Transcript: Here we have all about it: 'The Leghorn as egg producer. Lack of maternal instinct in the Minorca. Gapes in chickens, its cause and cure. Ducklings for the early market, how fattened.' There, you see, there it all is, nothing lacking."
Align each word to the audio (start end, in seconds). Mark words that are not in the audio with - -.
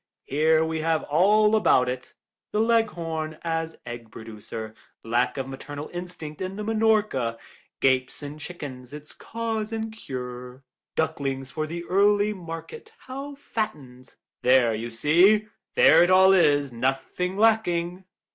Here 0.25 0.65
we 0.65 0.81
have 0.81 1.03
all 1.03 1.55
about 1.55 1.87
it: 1.87 2.15
'The 2.51 2.59
Leghorn 2.59 3.37
as 3.43 3.77
egg 3.85 4.11
producer. 4.11 4.73
Lack 5.03 5.37
of 5.37 5.47
maternal 5.47 5.91
instinct 5.93 6.41
in 6.41 6.55
the 6.55 6.63
Minorca. 6.63 7.37
Gapes 7.81 8.23
in 8.23 8.39
chickens, 8.39 8.93
its 8.93 9.13
cause 9.13 9.71
and 9.71 9.93
cure. 9.93 10.63
Ducklings 10.95 11.51
for 11.51 11.67
the 11.67 11.83
early 11.83 12.33
market, 12.33 12.93
how 13.05 13.35
fattened.' 13.35 14.15
There, 14.41 14.73
you 14.73 14.89
see, 14.89 15.49
there 15.75 16.01
it 16.03 16.09
all 16.09 16.33
is, 16.33 16.73
nothing 16.73 17.37
lacking." 17.37 18.05